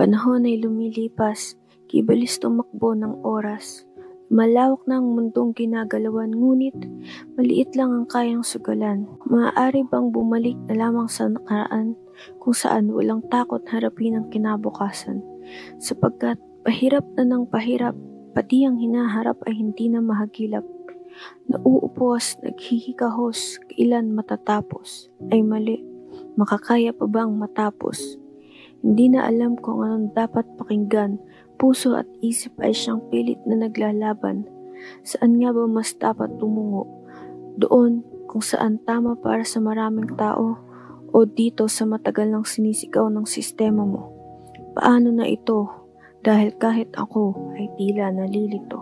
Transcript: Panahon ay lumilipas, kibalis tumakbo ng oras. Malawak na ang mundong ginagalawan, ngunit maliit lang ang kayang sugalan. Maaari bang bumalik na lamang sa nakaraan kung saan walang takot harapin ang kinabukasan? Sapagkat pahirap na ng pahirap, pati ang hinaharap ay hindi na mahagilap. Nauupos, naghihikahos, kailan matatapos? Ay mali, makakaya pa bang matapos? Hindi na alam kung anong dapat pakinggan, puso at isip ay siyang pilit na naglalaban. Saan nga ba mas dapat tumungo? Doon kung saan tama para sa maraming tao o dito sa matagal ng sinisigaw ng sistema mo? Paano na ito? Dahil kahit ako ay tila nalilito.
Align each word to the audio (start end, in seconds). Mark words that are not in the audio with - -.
Panahon 0.00 0.48
ay 0.48 0.56
lumilipas, 0.56 1.60
kibalis 1.84 2.40
tumakbo 2.40 2.96
ng 2.96 3.20
oras. 3.20 3.84
Malawak 4.32 4.88
na 4.88 4.96
ang 4.96 5.12
mundong 5.12 5.52
ginagalawan, 5.52 6.32
ngunit 6.32 6.72
maliit 7.36 7.76
lang 7.76 7.92
ang 7.92 8.06
kayang 8.08 8.40
sugalan. 8.40 9.04
Maaari 9.28 9.84
bang 9.84 10.08
bumalik 10.08 10.56
na 10.64 10.80
lamang 10.80 11.04
sa 11.04 11.28
nakaraan 11.28 12.00
kung 12.40 12.56
saan 12.56 12.88
walang 12.88 13.20
takot 13.28 13.60
harapin 13.68 14.16
ang 14.16 14.32
kinabukasan? 14.32 15.20
Sapagkat 15.76 16.40
pahirap 16.64 17.04
na 17.20 17.28
ng 17.28 17.44
pahirap, 17.52 17.92
pati 18.32 18.64
ang 18.64 18.80
hinaharap 18.80 19.36
ay 19.44 19.52
hindi 19.52 19.92
na 19.92 20.00
mahagilap. 20.00 20.64
Nauupos, 21.44 22.40
naghihikahos, 22.40 23.60
kailan 23.68 24.16
matatapos? 24.16 25.12
Ay 25.28 25.44
mali, 25.44 25.84
makakaya 26.40 26.96
pa 26.96 27.04
bang 27.04 27.36
matapos? 27.36 28.16
Hindi 28.80 29.12
na 29.12 29.28
alam 29.28 29.60
kung 29.60 29.84
anong 29.84 30.16
dapat 30.16 30.48
pakinggan, 30.56 31.20
puso 31.60 31.92
at 31.92 32.08
isip 32.24 32.56
ay 32.64 32.72
siyang 32.72 33.04
pilit 33.12 33.36
na 33.44 33.60
naglalaban. 33.68 34.48
Saan 35.04 35.36
nga 35.36 35.52
ba 35.52 35.68
mas 35.68 35.92
dapat 35.92 36.40
tumungo? 36.40 36.88
Doon 37.60 38.00
kung 38.24 38.40
saan 38.40 38.80
tama 38.80 39.20
para 39.20 39.44
sa 39.44 39.60
maraming 39.60 40.16
tao 40.16 40.56
o 41.12 41.18
dito 41.28 41.68
sa 41.68 41.84
matagal 41.84 42.32
ng 42.32 42.44
sinisigaw 42.48 43.12
ng 43.12 43.28
sistema 43.28 43.84
mo? 43.84 44.16
Paano 44.72 45.12
na 45.12 45.28
ito? 45.28 45.68
Dahil 46.24 46.56
kahit 46.56 46.96
ako 46.96 47.52
ay 47.60 47.68
tila 47.76 48.08
nalilito. 48.08 48.79